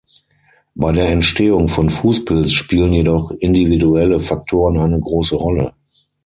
[0.73, 5.75] Bei der Entstehung von Fußpilz spielen jedoch individuelle Faktoren eine große Rolle.